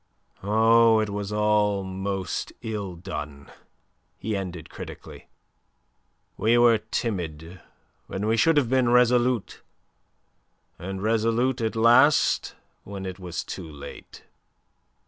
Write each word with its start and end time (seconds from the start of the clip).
"Oh, 0.41 0.97
it 0.99 1.11
was 1.11 1.31
all 1.31 1.83
most 1.83 2.51
ill 2.63 2.95
done," 2.95 3.51
he 4.17 4.35
ended 4.35 4.67
critically. 4.67 5.27
"We 6.37 6.57
were 6.57 6.79
timid 6.79 7.61
when 8.07 8.25
we 8.25 8.35
should 8.35 8.57
have 8.57 8.67
been 8.67 8.89
resolute, 8.89 9.61
and 10.79 11.03
resolute 11.03 11.61
at 11.61 11.75
last 11.75 12.55
when 12.83 13.05
it 13.05 13.19
was 13.19 13.43
too 13.43 13.71
late. 13.71 14.23